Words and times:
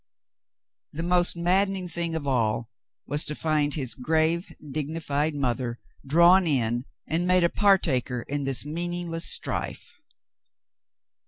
The 0.93 1.03
most 1.03 1.37
madden 1.37 1.75
ing 1.75 1.87
thing 1.87 2.15
of 2.15 2.25
all 2.25 2.71
was 3.05 3.23
to 3.25 3.35
find 3.35 3.75
his 3.75 3.93
grave, 3.93 4.51
dignified 4.73 5.35
mother 5.35 5.77
drawn 6.07 6.47
in 6.47 6.85
and 7.05 7.27
made 7.27 7.43
a 7.43 7.49
partaker 7.49 8.23
in 8.23 8.45
this 8.45 8.65
meaningless 8.65 9.25
strife. 9.29 9.93